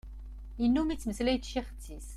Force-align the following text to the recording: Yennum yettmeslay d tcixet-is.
Yennum 0.61 0.91
yettmeslay 0.91 1.35
d 1.37 1.41
tcixet-is. 1.43 2.07